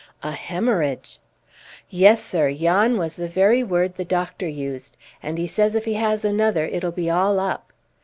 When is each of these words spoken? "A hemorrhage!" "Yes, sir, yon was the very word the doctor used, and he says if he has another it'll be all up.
"A 0.23 0.31
hemorrhage!" 0.31 1.19
"Yes, 1.91 2.23
sir, 2.23 2.47
yon 2.49 2.97
was 2.97 3.15
the 3.17 3.27
very 3.27 3.61
word 3.63 3.93
the 3.97 4.03
doctor 4.03 4.47
used, 4.47 4.97
and 5.21 5.37
he 5.37 5.45
says 5.45 5.75
if 5.75 5.85
he 5.85 5.93
has 5.93 6.25
another 6.25 6.65
it'll 6.65 6.91
be 6.91 7.07
all 7.07 7.39
up. 7.39 7.71